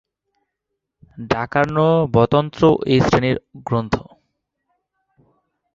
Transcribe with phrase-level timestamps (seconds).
[1.31, 3.93] ডাকার্ণবতন্ত্রও এ শ্রেণির গ্রন্থ।